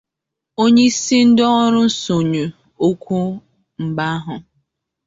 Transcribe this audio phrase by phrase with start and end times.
[0.61, 2.43] Onyeisi ndị ọrụ nsọnyụ
[2.87, 3.17] ọkụ
[3.85, 4.35] mba ahụ